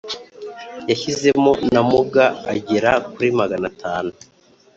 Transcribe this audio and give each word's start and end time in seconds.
yashyizemo 0.89 1.51
n’amuga 1.73 2.23
agera 2.53 2.91
kuri 3.13 3.29
magana 3.39 3.65
atanu. 3.73 4.11